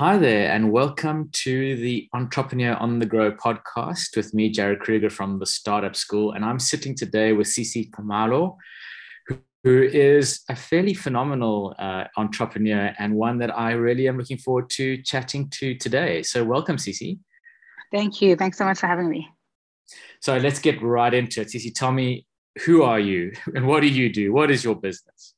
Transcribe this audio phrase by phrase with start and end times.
[0.00, 5.10] Hi there, and welcome to the Entrepreneur on the Grow podcast with me, Jared Kruger
[5.10, 6.32] from the Startup School.
[6.32, 8.56] And I'm sitting today with Sisi Nxumalo,
[9.62, 14.70] who is a fairly phenomenal uh, entrepreneur and one that I really am looking forward
[14.70, 16.22] to chatting to today.
[16.22, 17.18] So, welcome, Sisi.
[17.92, 18.36] Thank you.
[18.36, 19.28] Thanks so much for having me.
[20.22, 21.48] So, let's get right into it.
[21.48, 22.26] Sisi, tell me,
[22.64, 24.32] who are you and what do you do?
[24.32, 25.34] What is your business?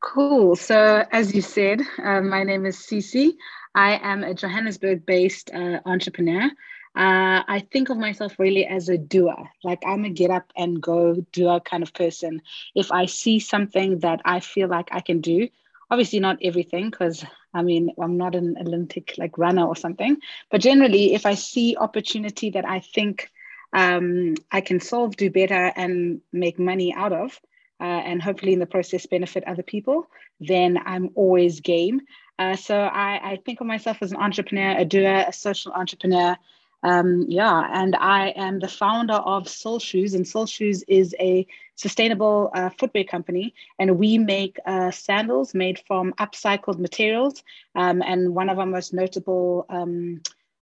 [0.00, 0.54] Cool.
[0.54, 3.32] So, as you said, uh, my name is Sisi.
[3.74, 6.50] I am a Johannesburg based uh, entrepreneur.
[6.94, 9.48] Uh, I think of myself really as a doer.
[9.64, 12.42] Like I'm a get up and go doer kind of person.
[12.74, 15.48] If I see something that I feel like I can do,
[15.90, 20.16] obviously not everything, because I mean, I'm not an Olympic like runner or something,
[20.50, 23.30] but generally, if I see opportunity that I think
[23.72, 27.40] um, I can solve, do better, and make money out of,
[27.80, 30.06] uh, and hopefully in the process benefit other people,
[30.40, 32.00] then I'm always game.
[32.38, 36.36] Uh, so I, I, think of myself as an entrepreneur, a doer, a social entrepreneur.
[36.82, 42.70] Um, yeah, and I am the founder of SoulShooz, and SoulShooz is a sustainable uh,
[42.70, 47.44] footwear company, and we make uh, sandals made from upcycled materials.
[47.76, 50.22] Um, and one of our most notable um,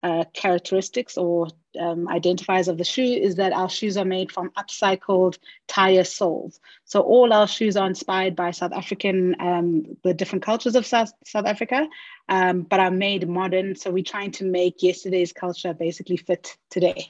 [0.05, 1.47] uh, characteristics or
[1.79, 6.59] um, identifiers of the shoe is that our shoes are made from upcycled tire soles.
[6.83, 11.11] So all our shoes are inspired by South African, um, the different cultures of South,
[11.25, 11.87] South Africa,
[12.29, 13.75] um, but are made modern.
[13.75, 17.09] So we're trying to make yesterday's culture basically fit today.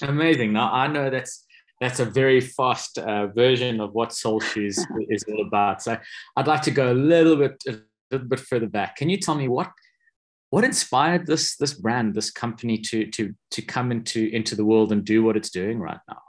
[0.00, 0.52] Amazing.
[0.52, 1.44] Now I know that's
[1.80, 5.82] that's a very fast uh, version of what SoulShooz is all about.
[5.82, 5.98] So
[6.36, 7.80] I'd like to go a little bit a
[8.12, 8.94] little bit further back.
[8.94, 9.72] Can you tell me what
[10.54, 14.92] what inspired this this brand, this company to to to come into into the world
[14.92, 16.22] and do what it's doing right now?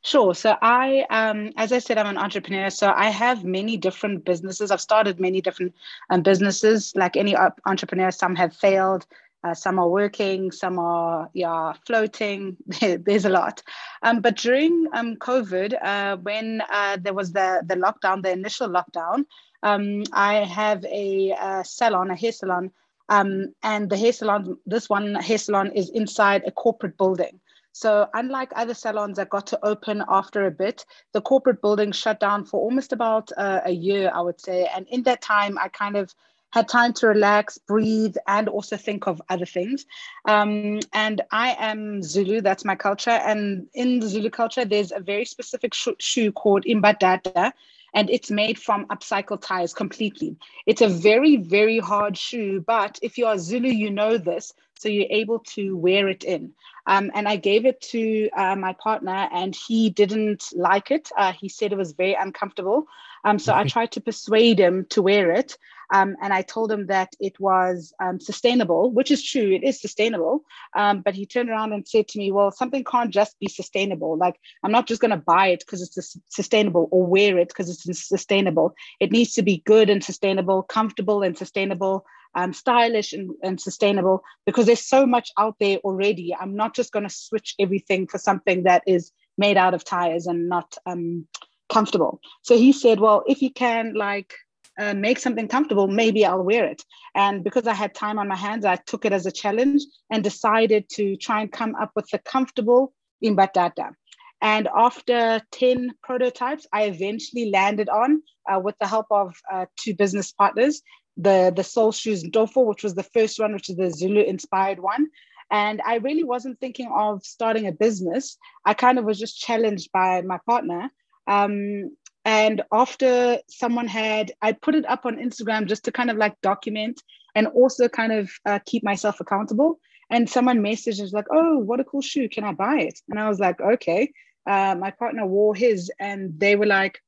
[0.00, 0.34] Sure.
[0.34, 2.70] So I, um, as I said, I'm an entrepreneur.
[2.70, 4.70] So I have many different businesses.
[4.70, 5.74] I've started many different
[6.08, 6.92] um, businesses.
[6.96, 7.36] Like any
[7.66, 9.06] entrepreneur, some have failed,
[9.44, 12.56] uh, some are working, some are yeah floating.
[12.80, 13.62] There's a lot.
[14.02, 18.70] Um, but during um, COVID, uh, when uh, there was the the lockdown, the initial
[18.70, 19.26] lockdown,
[19.62, 22.70] um, I have a, a salon, a hair salon
[23.08, 27.40] um, and the hair salon, this one hair salon is inside a corporate building.
[27.72, 32.20] So unlike other salons that got to open after a bit, the corporate building shut
[32.20, 34.68] down for almost about uh, a year, I would say.
[34.74, 36.14] And in that time, I kind of
[36.52, 39.86] had time to relax, breathe, and also think of other things.
[40.24, 43.10] Um, and I am Zulu, that's my culture.
[43.10, 47.52] And in the Zulu culture, there's a very specific sh- shoe called Imbadada,
[47.94, 50.36] and it's made from upcycled tires completely.
[50.66, 54.88] It's a very, very hard shoe, but if you are Zulu, you know this, so
[54.88, 56.52] you're able to wear it in.
[56.86, 61.10] Um, and I gave it to uh, my partner, and he didn't like it.
[61.16, 62.86] Uh, he said it was very uncomfortable.
[63.24, 65.56] Um, so I tried to persuade him to wear it.
[65.92, 69.80] Um, and I told him that it was um, sustainable, which is true, it is
[69.80, 70.44] sustainable.
[70.76, 74.16] Um, but he turned around and said to me, Well, something can't just be sustainable.
[74.16, 77.70] Like, I'm not just going to buy it because it's sustainable or wear it because
[77.70, 78.74] it's sustainable.
[79.00, 82.04] It needs to be good and sustainable, comfortable and sustainable.
[82.36, 86.34] Um, stylish and, and sustainable because there's so much out there already.
[86.34, 90.26] I'm not just going to switch everything for something that is made out of tires
[90.26, 91.28] and not um,
[91.72, 92.20] comfortable.
[92.42, 94.34] So he said, Well, if you can, like,
[94.78, 96.82] uh, make something comfortable, maybe I'll wear it.
[97.14, 100.22] And because I had time on my hands, I took it as a challenge and
[100.22, 102.92] decided to try and come up with the comfortable
[103.22, 103.92] imbadada.
[104.40, 109.94] And after 10 prototypes, I eventually landed on, uh, with the help of uh, two
[109.94, 110.82] business partners,
[111.16, 115.06] the, the SoulShooz Ndofo, which was the first one, which is the Zulu inspired one.
[115.50, 118.36] And I really wasn't thinking of starting a business.
[118.64, 120.90] I kind of was just challenged by my partner.
[121.26, 126.16] Um, and after someone had, I put it up on Instagram just to kind of
[126.16, 127.02] like document
[127.34, 129.78] and also kind of uh, keep myself accountable.
[130.10, 132.28] And someone messaged was like, "Oh, what a cool shoe!
[132.28, 134.12] Can I buy it?" And I was like, "Okay."
[134.46, 137.00] Uh, my partner wore his, and they were like,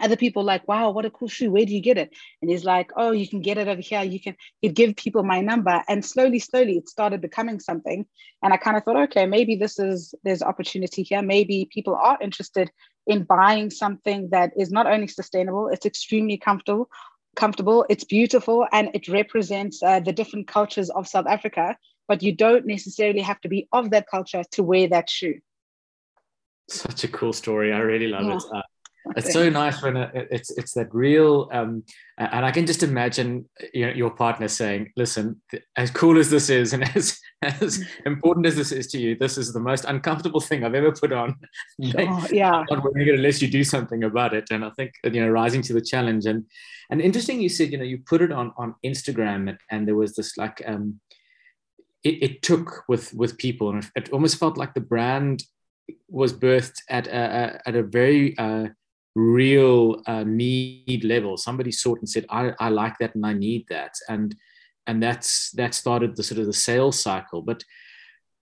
[0.00, 1.50] other people like, wow, what a cool shoe.
[1.50, 2.10] Where do you get it?
[2.40, 4.02] And he's like, oh, you can get it over here.
[4.02, 5.82] You can he'd give people my number.
[5.88, 8.06] And slowly, slowly it started becoming something.
[8.42, 11.22] And I kind of thought, okay, maybe this is there's opportunity here.
[11.22, 12.70] Maybe people are interested
[13.06, 16.88] in buying something that is not only sustainable, it's extremely comfortable,
[17.36, 21.76] comfortable, it's beautiful, and it represents uh, the different cultures of South Africa.
[22.08, 25.38] But you don't necessarily have to be of that culture to wear that shoe.
[26.68, 27.72] Such a cool story.
[27.72, 28.36] I really love yeah.
[28.36, 28.42] it.
[28.52, 28.62] Uh,
[29.16, 31.82] it's so nice when it, it's it's that real um,
[32.18, 35.40] and i can just imagine you know, your partner saying listen
[35.76, 39.38] as cool as this is and as as important as this is to you this
[39.38, 41.34] is the most uncomfortable thing i've ever put on.
[41.82, 42.62] Oh, yeah.
[42.70, 45.62] Not wearing it unless you do something about it and i think you know rising
[45.62, 46.44] to the challenge and
[46.90, 49.94] and interesting you said you know you put it on on instagram and, and there
[49.94, 51.00] was this like um
[52.04, 55.42] it, it took with with people and it almost felt like the brand
[56.08, 58.68] was birthed at a, at a very uh,
[59.14, 61.36] real uh, need level.
[61.36, 63.92] Somebody saw it and said, I, I like that and I need that.
[64.08, 64.34] And
[64.86, 67.42] and that's that started the sort of the sales cycle.
[67.42, 67.64] But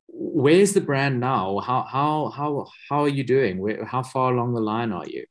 [0.06, 1.59] where's the brand now?
[1.59, 3.59] How how how how are you doing?
[3.59, 5.25] Where, how far along the line are you?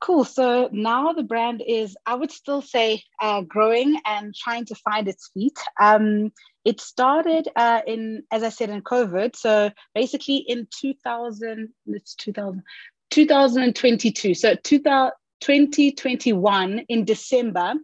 [0.00, 0.24] Cool.
[0.24, 5.08] So now the brand is, I would still say, uh, growing and trying to find
[5.08, 5.58] its feet.
[5.80, 6.32] Um,
[6.66, 9.34] it started uh, in, as I said, in COVID.
[9.34, 12.62] So basically in 2000, it's 2000,
[13.10, 14.34] 2022.
[14.34, 17.74] So 2021 in December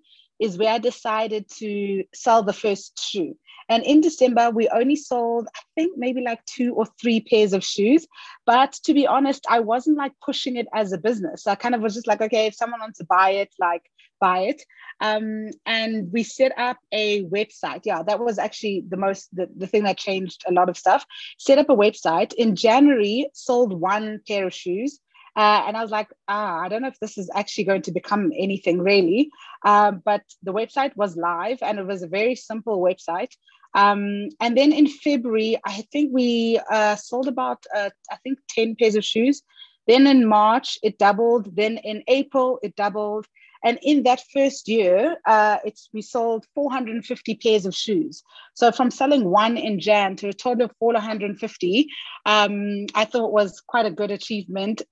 [0.40, 3.36] is where I decided to sell the first shoe.
[3.68, 7.64] And in December, we only sold, I think, maybe like two or three pairs of
[7.64, 8.06] shoes.
[8.44, 11.46] But to be honest, I wasn't like pushing it as a business.
[11.46, 13.82] I kind of was just like, okay, if someone wants to buy it, like
[14.20, 14.62] buy it.
[15.00, 17.82] Um, and we set up a website.
[17.84, 21.04] Yeah, that was actually the most, the, the thing that changed a lot of stuff.
[21.38, 22.32] Set up a website.
[22.34, 24.98] In January, sold one pair of shoes.
[25.34, 27.92] Uh, and I was like, ah, I don't know if this is actually going to
[27.92, 29.30] become anything really.
[29.64, 33.32] Um, but the website was live and it was a very simple website.
[33.74, 38.76] Um, and then in February, I think we uh, sold about, uh, I think, 10
[38.76, 39.42] pairs of shoes.
[39.86, 41.56] Then in March, it doubled.
[41.56, 43.26] Then in April, it doubled.
[43.64, 48.22] And in that first year, uh, it's we sold 450 pairs of shoes.
[48.54, 51.88] So from selling one in Jan to a total of 450,
[52.26, 54.82] um, I thought was quite a good achievement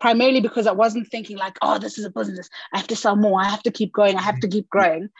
[0.00, 2.48] primarily because I wasn't thinking like, oh, this is a business.
[2.72, 3.40] I have to sell more.
[3.40, 4.16] I have to keep going.
[4.16, 5.10] I have to keep growing.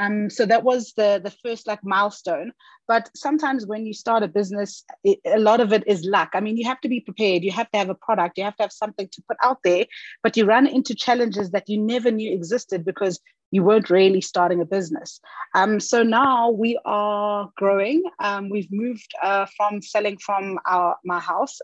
[0.00, 2.52] Um, so that was the the first like milestone.
[2.86, 6.30] But sometimes when you start a business, it, a lot of it is luck.
[6.32, 7.42] I mean, you have to be prepared.
[7.42, 8.38] You have to have a product.
[8.38, 9.86] You have to have something to put out there.
[10.22, 13.20] But you run into challenges that you never knew existed because
[13.50, 15.20] you weren't really starting a business.
[15.54, 18.02] Um, so now we are growing.
[18.20, 21.58] Um, we've moved uh, from selling from our my house.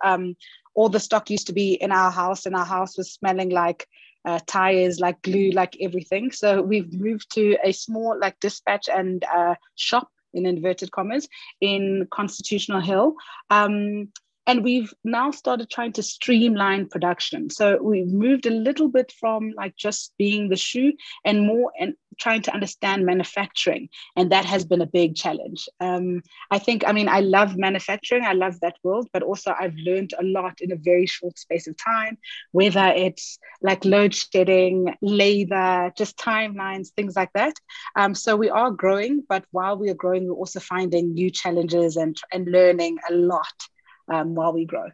[0.75, 3.87] All the stock used to be in our house, and our house was smelling like
[4.25, 6.31] uh, tires, like glue, like everything.
[6.33, 11.29] So we've moved to a small like dispatch and uh, shop in inverted commas
[11.61, 13.15] in Constitutional Hill.
[13.51, 14.09] Um,
[14.47, 17.49] and we've now started trying to streamline production.
[17.49, 20.93] So we've moved a little bit from like just being the shoe
[21.25, 23.89] and more and trying to understand manufacturing.
[24.17, 25.69] And that has been a big challenge.
[25.81, 28.25] Um, i think i mean i love manufacturing.
[28.25, 29.09] I love that world.
[29.13, 32.19] But also i've learned a lot in a very short space of time
[32.53, 37.55] whether it's like load shedding labor just timelines things like that.
[37.97, 39.25] Um, so we are growing.
[39.29, 43.69] But while we are growing we're also finding new challenges and, and learning a lot
[44.09, 44.89] um, while we grow.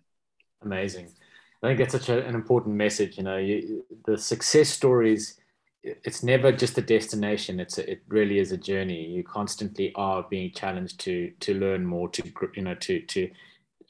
[0.62, 1.08] Amazing.
[1.62, 3.16] I think that's such a, an important message.
[3.16, 5.38] You know, you, the success stories,
[5.82, 7.60] it's never just a destination.
[7.60, 9.06] It's a, it really is a journey.
[9.06, 12.22] You constantly are being challenged to to learn more, to
[12.54, 13.30] you know, to to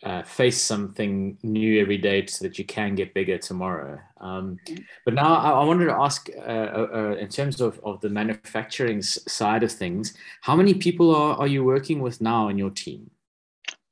[0.02, 3.99] uh, face something new every day so that you can get bigger tomorrow.
[4.20, 4.58] Um,
[5.05, 8.08] but now I, I, wanted to ask, uh, uh, uh in terms of, of the
[8.08, 12.70] manufacturing side of things, how many people are, are you working with now in your
[12.70, 13.11] team?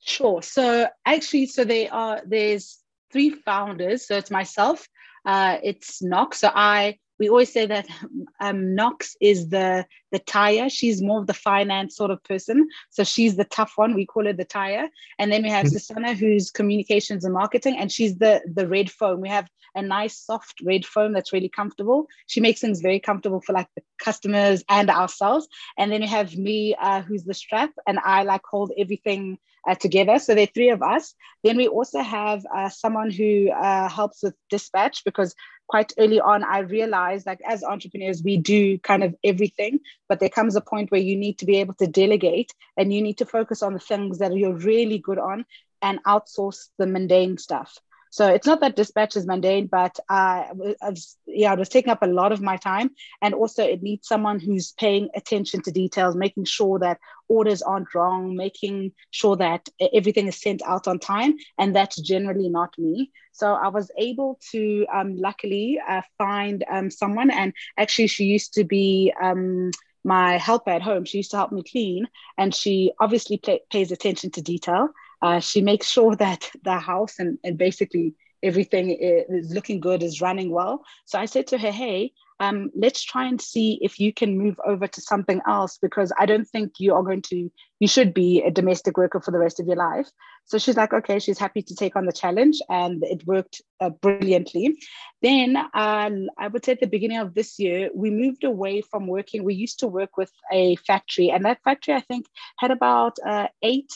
[0.09, 0.41] Sure.
[0.41, 2.79] So actually, so they are there's
[3.13, 4.07] three founders.
[4.07, 4.89] So it's myself,
[5.27, 6.41] uh, it's Knox.
[6.41, 7.87] So I we always say that
[8.41, 10.71] um, Knox is the the tire.
[10.71, 12.69] She's more of the finance sort of person.
[12.89, 13.95] So she's the tough one.
[13.95, 14.89] We call her the tire.
[15.19, 15.77] And then we have mm-hmm.
[15.77, 19.21] Susanna, who's communications and marketing, and she's the the red foam.
[19.21, 22.07] We have a nice soft red foam that's really comfortable.
[22.29, 25.47] She makes things very comfortable for like the customers and ourselves.
[25.77, 29.75] And then we have me, uh, who's the strap, and I like hold everything uh,
[29.75, 30.19] together.
[30.19, 31.15] So there are three of us.
[31.45, 35.35] Then we also have uh, someone who uh, helps with dispatch because
[35.69, 40.29] quite early on, I realized like as entrepreneurs, we do kind of everything, but there
[40.29, 43.27] comes a point where you need to be able to delegate and you need to
[43.27, 45.45] focus on the things that you're really good on
[45.83, 47.79] and outsource the mundane stuff.
[48.11, 51.91] So it's not that dispatch is mundane, but uh, I was, yeah, it was taking
[51.91, 52.91] up a lot of my time.
[53.23, 56.99] And also, it needs someone who's paying attention to details, making sure that
[57.29, 61.35] orders aren't wrong, making sure that everything is sent out on time.
[61.59, 63.11] And that's generally not me.
[63.33, 67.31] So I was able to, um, luckily, uh, find um, someone.
[67.31, 69.13] And actually, she used to be.
[69.21, 69.71] Um,
[70.05, 71.05] my helper at home.
[71.05, 74.89] She used to help me clean, and she obviously pay, pays attention to detail.
[75.23, 80.21] Uh, she makes sure that the house and, and basically everything is looking good, is
[80.21, 80.85] running well.
[81.07, 84.61] So I said to her, hey, um, let's try and see if you can move
[84.65, 88.43] over to something else because I don't think you are going to, you should be
[88.43, 90.09] a domestic worker for the rest of your life.
[90.45, 93.91] So she's like, okay, she's happy to take on the challenge and it worked uh,
[93.91, 94.79] brilliantly.
[95.21, 99.09] Then uh, I would say at the beginning of this year, we moved away from
[99.09, 99.43] working.
[99.43, 102.27] We used to work with a factory, and that factory, I think,
[102.59, 103.91] had about uh, eight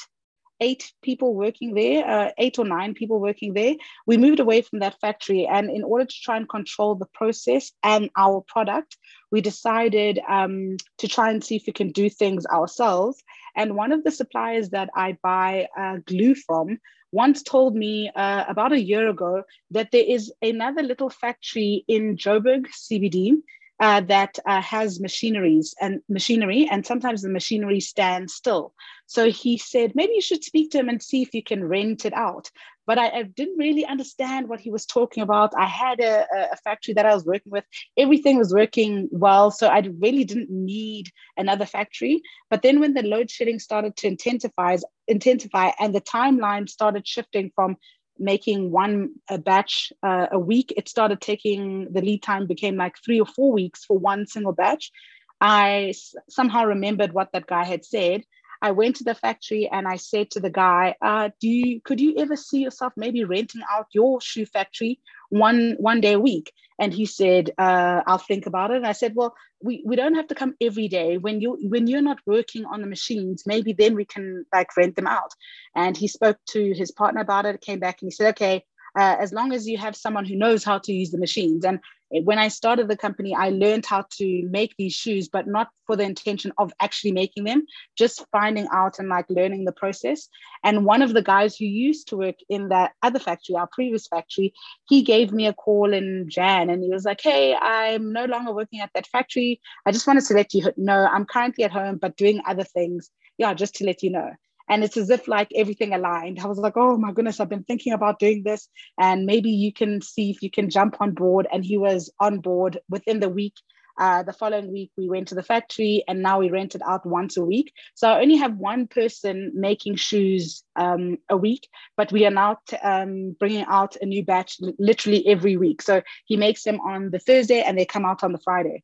[0.62, 3.75] eight people working there, uh, eight or nine people working there.
[4.07, 5.45] We moved away from that factory.
[5.45, 8.97] And in order to try and control the process and our product,
[9.33, 13.23] we decided um, to try and see if we can do things ourselves.
[13.57, 16.78] And one of the suppliers that I buy uh, glue from
[17.11, 19.42] once told me uh, about a year ago
[19.73, 23.35] that there is another little factory in Joburg CBD
[23.83, 28.73] uh, that uh, has machineries and machinery, and sometimes the machinery stands still.
[29.12, 32.07] So he said, maybe you should speak to him and see if you can rent
[32.07, 32.50] it out.
[32.87, 35.52] But I, I didn't really understand what he was talking about.
[35.54, 37.64] I had a, a, factory that I was working with,
[37.99, 39.50] everything was working well.
[39.50, 42.23] So I really didn't need another factory.
[42.49, 47.52] But then when the load shedding started to intensify, intensify and the timeline started shifting
[47.54, 47.76] from
[48.19, 52.95] making one a batch uh, a week it started taking the lead time became like
[53.04, 54.92] three or four weeks for one single batch
[55.40, 55.95] I
[56.28, 58.23] somehow remembered what that guy had said
[58.62, 62.00] I went to the factory and I said to the guy, uh, "Do you could
[62.00, 65.00] you ever see yourself maybe renting out your shoe factory
[65.31, 68.92] one one day a week?" And he said, uh, "I'll think about it." And I
[68.92, 71.19] said, "Well, we, we don't have to come every day.
[71.19, 74.95] When you when you're not working on the machines, maybe then we can like rent
[74.95, 75.33] them out."
[75.75, 77.61] And he spoke to his partner about it.
[77.61, 78.64] Came back and he said, "Okay."
[78.99, 81.64] Uh, as long as you have someone who knows how to use the machines.
[81.64, 81.81] And
[82.25, 85.97] when I started the company, I learned how to make these shoes, but not for
[85.97, 87.64] the intention of actually making them,
[87.97, 90.28] just finding out and like learning the process.
[90.62, 94.07] And one of the guys who used to work in that other factory, our previous
[94.07, 94.52] factory,
[94.88, 98.52] he gave me a call in Jan and he was like, Hey, I'm no longer
[98.52, 99.61] working at that factory.
[99.87, 103.11] I just wanted to let you know I'm currently at home, but doing other things.
[103.38, 104.31] Yeah, just to let you know
[104.69, 106.40] and it's as if like everything aligned.
[106.40, 108.69] I was like oh my goodness i've been thinking about doing this.
[108.99, 111.47] And maybe you can see if you can jump on board.
[111.52, 113.54] And he was on board within the week
[113.99, 117.04] uh, the following week we went to the factory and now we rent it out
[117.04, 117.73] once a week.
[117.95, 122.59] So i only have one person making shoes um, a week but we are now
[122.66, 125.83] t- um, bringing out a new batch literally every week.
[125.83, 128.83] So he makes them on the thursday and they come out on the friday.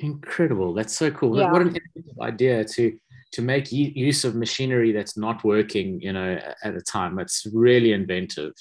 [0.00, 0.74] Incredible.
[0.74, 1.38] That's so cool.
[1.38, 1.52] Yeah.
[1.52, 1.78] what an
[2.20, 2.98] idea to
[3.34, 7.18] to make use of machinery that's not working, you know, at a time.
[7.18, 8.52] It's really inventive.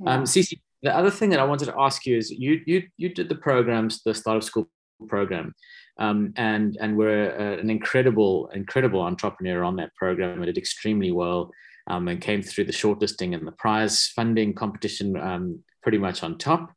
[0.00, 0.14] Yeah.
[0.14, 3.10] Um, Sisi, the other thing that I wanted to ask you is you you you
[3.10, 4.70] did the programs, the startup school
[5.08, 5.54] program,
[5.98, 10.38] um, and and were uh, an incredible incredible entrepreneur on that program.
[10.38, 11.50] and did extremely well,
[11.88, 16.38] um, and came through the shortlisting and the prize funding competition um, pretty much on
[16.38, 16.72] top.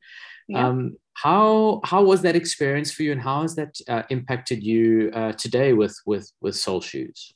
[0.52, 0.68] Yeah.
[0.68, 5.12] Um, how how was that experience for you, and how has that uh, impacted you
[5.14, 7.34] uh, today with with with SoulShooz?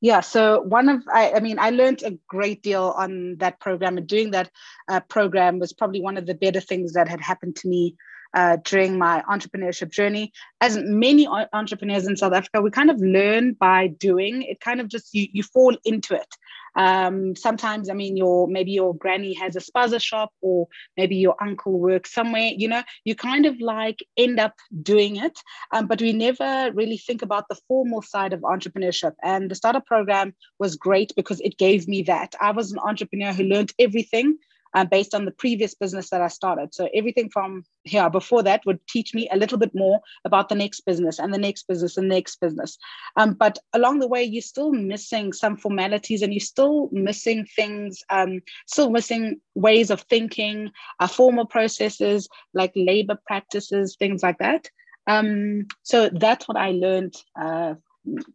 [0.00, 3.96] Yeah, so one of I, I mean I learned a great deal on that program,
[3.96, 4.50] and doing that
[4.88, 7.96] uh, program was probably one of the better things that had happened to me
[8.34, 10.32] uh, during my entrepreneurship journey.
[10.60, 14.42] As many entrepreneurs in South Africa, we kind of learn by doing.
[14.42, 16.34] It kind of just you you fall into it.
[16.76, 21.36] Um, sometimes, I mean, your maybe your granny has a spaza shop, or maybe your
[21.40, 22.50] uncle works somewhere.
[22.56, 25.38] You know, you kind of like end up doing it,
[25.72, 29.12] um, but we never really think about the formal side of entrepreneurship.
[29.22, 32.34] And the startup program was great because it gave me that.
[32.40, 34.38] I was an entrepreneur who learned everything
[34.74, 36.74] um, based on the previous business that I started.
[36.74, 40.54] So everything from here before that would teach me a little bit more about the
[40.54, 42.76] next business and the next business and the next business.
[43.16, 48.02] Um, but along the way, you're still missing some formalities and you're still missing things,
[48.10, 54.68] um, still missing ways of thinking, uh, formal processes like labor practices, things like that.
[55.06, 57.74] Um, so that's what I learned uh,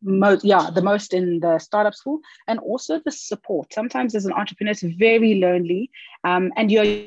[0.02, 3.74] most yeah the most in the startup school and also the support.
[3.74, 5.92] Sometimes as an entrepreneur it's very lonely
[6.24, 7.06] um, and you're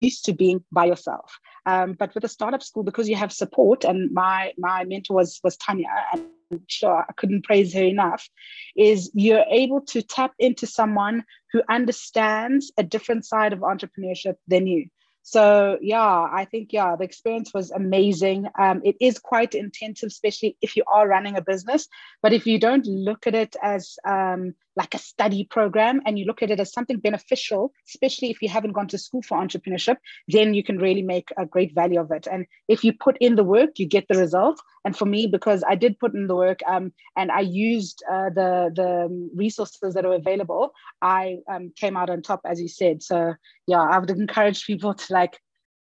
[0.00, 1.38] used to being by yourself.
[1.66, 5.40] Um, but with a startup school because you have support and my my mentor was
[5.44, 6.26] was tanya and
[6.66, 8.28] sure i couldn't praise her enough
[8.76, 14.66] is you're able to tap into someone who understands a different side of entrepreneurship than
[14.66, 14.86] you
[15.22, 18.46] so yeah, I think yeah, the experience was amazing.
[18.58, 21.88] Um, it is quite intensive, especially if you are running a business.
[22.22, 26.24] But if you don't look at it as um, like a study program and you
[26.24, 29.96] look at it as something beneficial, especially if you haven't gone to school for entrepreneurship,
[30.28, 32.26] then you can really make a great value of it.
[32.30, 34.60] And if you put in the work, you get the result.
[34.84, 38.30] And for me, because I did put in the work um, and I used uh,
[38.30, 40.72] the the resources that are available,
[41.02, 43.02] I um, came out on top, as you said.
[43.02, 43.34] So
[43.66, 45.38] yeah, I would encourage people to like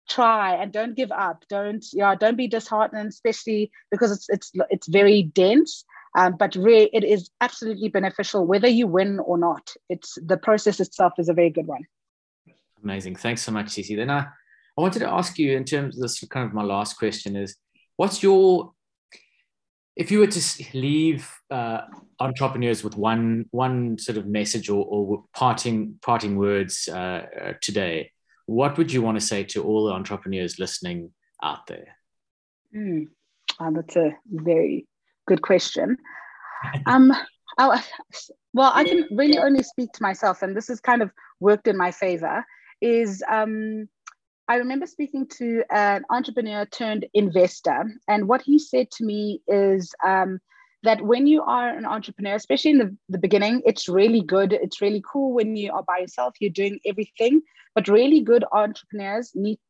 [0.09, 4.89] try and don't give up don't yeah don't be disheartened especially because it's it's it's
[4.89, 5.85] very dense
[6.17, 10.81] um, but really it is absolutely beneficial whether you win or not it's the process
[10.81, 11.83] itself is a very good one
[12.83, 13.97] amazing thanks so much Sisi.
[13.97, 16.99] then i i wanted to ask you in terms of this kind of my last
[16.99, 17.57] question is
[17.97, 18.73] what's your
[19.97, 21.81] if you were to leave uh,
[22.21, 28.13] entrepreneurs with one one sort of message or, or parting parting words uh, uh, today
[28.49, 31.13] what would you want to say to all the entrepreneurs listening
[31.43, 31.99] out there?
[32.75, 33.09] Mm,
[33.61, 34.87] oh, that's a very
[35.29, 35.97] good question.
[36.87, 37.13] um,
[37.59, 37.83] i
[38.55, 41.77] well, I can really only speak to myself, and this has kind of worked in
[41.77, 42.45] my favor.
[42.81, 43.89] Is um,
[44.49, 49.95] I remember speaking to an entrepreneur turned investor, and what he said to me is
[50.05, 50.41] um,
[50.83, 54.53] that when you are an entrepreneur, especially in the, the beginning, it's really good.
[54.53, 57.43] It's really cool when you are by yourself, you're doing everything.
[57.75, 59.61] But really good entrepreneurs need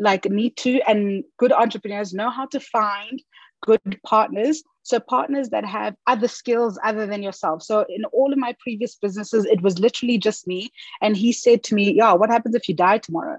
[0.00, 3.22] like need to and good entrepreneurs know how to find
[3.62, 8.38] good partners so partners that have other skills other than yourself so in all of
[8.38, 10.70] my previous businesses it was literally just me
[11.02, 13.38] and he said to me yeah what happens if you die tomorrow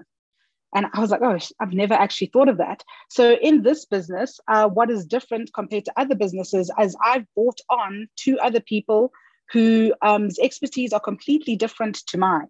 [0.74, 2.82] and I was like, oh, I've never actually thought of that.
[3.10, 7.60] So in this business, uh, what is different compared to other businesses is I've brought
[7.68, 9.12] on two other people
[9.52, 12.48] whose um, expertise are completely different to mine.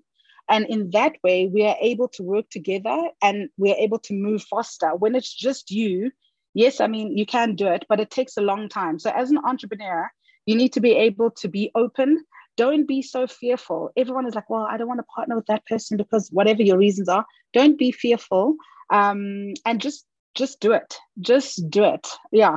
[0.49, 4.42] And in that way, we are able to work together and we're able to move
[4.44, 4.94] faster.
[4.94, 6.12] When it's just you,
[6.54, 8.99] yes, I mean, you can do it, but it takes a long time.
[8.99, 10.11] So as an entrepreneur,
[10.47, 12.25] you need to be able to be open
[12.56, 13.90] don't be so fearful.
[13.97, 16.78] Everyone is like, well, I don't want to partner with that person because whatever your
[16.78, 18.56] reasons are, don't be fearful.
[18.90, 20.04] Um, and just
[20.35, 20.97] just do it.
[21.21, 22.06] Just do it.
[22.30, 22.56] Yeah.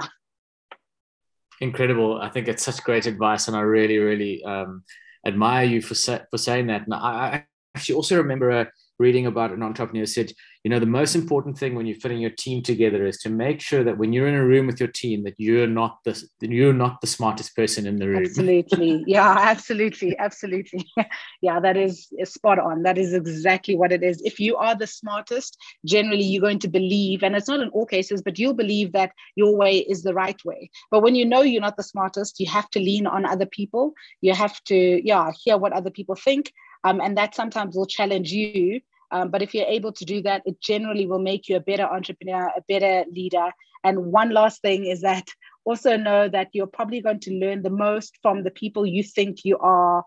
[1.62, 2.20] Incredible.
[2.22, 4.84] I think it's such great advice, and I really, really um,
[5.26, 5.96] admire you for
[6.30, 6.86] for saying that.
[6.86, 10.32] And I, actually also remember a reading about an entrepreneur said,
[10.66, 13.62] you know, the most important thing when you're putting your team together is to make
[13.62, 16.74] sure that when you're in a room with your team, that you're not the you're
[16.74, 18.24] not the smartest person in the room.
[18.26, 20.84] Absolutely, yeah, absolutely, absolutely,
[21.44, 21.60] yeah.
[21.60, 22.82] That is, is spot on.
[22.82, 24.20] That is exactly what it is.
[24.24, 25.56] If you are the smartest,
[25.86, 29.12] generally you're going to believe, and it's not in all cases, but you'll believe that
[29.36, 30.72] your way is the right way.
[30.90, 33.94] But when you know you're not the smartest, you have to lean on other people.
[34.22, 36.52] You have to, yeah, hear what other people think
[36.86, 38.80] um, and that sometimes will challenge you.
[39.16, 41.86] Um, but if you're able to do that, it generally will make you a better
[41.86, 43.50] entrepreneur, a better leader.
[43.86, 45.30] And one last thing is that
[45.64, 49.46] also know that you're probably going to learn the most from the people you think
[49.46, 50.04] you are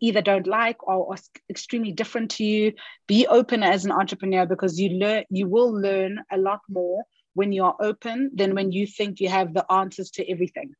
[0.00, 1.18] either don't like or are
[1.50, 2.72] extremely different to you.
[3.08, 7.52] Be open as an entrepreneur because you learn you will learn a lot more when
[7.52, 10.74] you are open than when you think you have the answers to everything.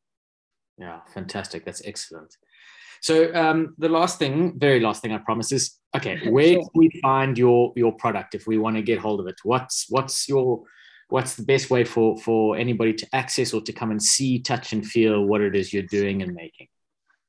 [0.79, 1.65] Yeah, fantastic.
[1.65, 2.37] That's excellent.
[3.01, 6.19] So um, the last thing, very last thing I promise is okay.
[6.31, 6.63] Where sure.
[6.63, 9.37] can we find your your product if we want to get hold of it?
[9.43, 10.63] What's what's your
[11.09, 14.73] what's the best way for for anybody to access or to come and see, touch,
[14.73, 16.69] and feel what it is you're doing and making?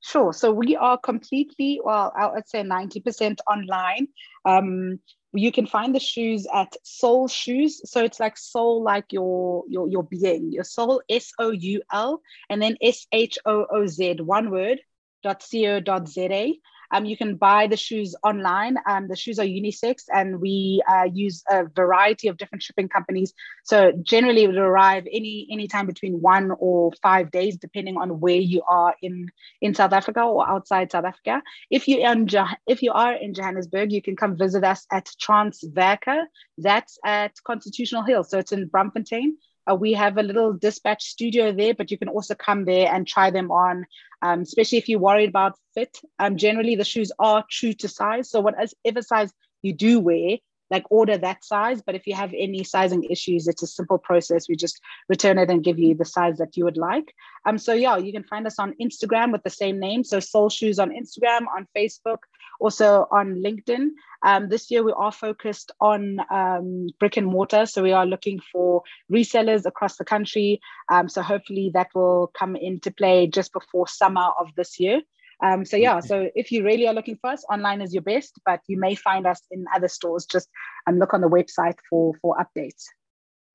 [0.01, 0.31] Sure.
[0.31, 4.07] So we are completely, well, I would say 90% online.
[4.45, 4.99] Um,
[5.33, 7.71] you can find the shoes at SoulShooz.
[7.85, 12.21] So it's like soul, like your your your being, your soul, S O U L,
[12.49, 14.79] and then S H O O Z, one word
[15.23, 16.53] co.za.
[16.91, 18.77] Um, you can buy the shoes online.
[18.87, 23.33] Um, the shoes are unisex, and we uh, use a variety of different shipping companies.
[23.63, 28.19] So generally, it will arrive any any time between one or five days, depending on
[28.19, 29.29] where you are in
[29.61, 31.41] in South Africa or outside South Africa.
[31.69, 32.27] If you in
[32.67, 36.25] if you are in Johannesburg, you can come visit us at Transwerke.
[36.57, 39.31] That's at Constitutional Hill, so it's in Braamfontein.
[39.69, 43.07] Uh, we have a little dispatch studio there, but you can also come there and
[43.07, 43.85] try them on,
[44.21, 45.99] um, especially if you're worried about fit.
[46.17, 48.29] Um, generally, the shoes are true to size.
[48.29, 50.37] So, whatever size you do wear,
[50.71, 51.81] like order that size.
[51.81, 54.47] But if you have any sizing issues, it's a simple process.
[54.47, 57.13] We just return it and give you the size that you would like.
[57.45, 60.03] Um, so yeah, you can find us on Instagram with the same name.
[60.03, 62.19] So SoulShooz on Instagram, on Facebook,
[62.59, 63.89] also on LinkedIn.
[64.23, 67.65] Um, this year we are focused on um, brick and mortar.
[67.65, 70.59] So we are looking for resellers across the country.
[70.91, 75.01] Um, so hopefully that will come into play just before summer of this year.
[75.41, 78.39] Um, so yeah, so if you really are looking for us, online is your best,
[78.45, 80.25] but you may find us in other stores.
[80.25, 80.49] Just
[80.87, 82.83] um, look on the website for for updates.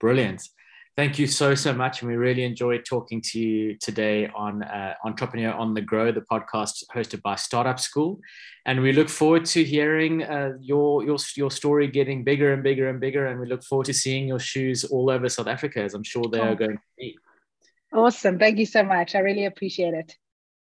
[0.00, 0.48] Brilliant.
[0.96, 2.02] Thank you so, so much.
[2.02, 6.20] And we really enjoyed talking to you today on uh, Entrepreneur on the Grow, the
[6.20, 8.20] podcast hosted by Startup School.
[8.64, 12.88] And we look forward to hearing uh, your, your, your story getting bigger and bigger
[12.88, 13.26] and bigger.
[13.26, 16.26] And we look forward to seeing your shoes all over South Africa, as I'm sure
[16.30, 16.52] they oh.
[16.52, 17.18] are going to be.
[17.92, 18.38] Awesome.
[18.38, 19.16] Thank you so much.
[19.16, 20.16] I really appreciate it.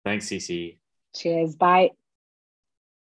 [0.03, 0.79] Thanks, Sisi.
[1.13, 1.55] Cheers.
[1.55, 1.91] Bye.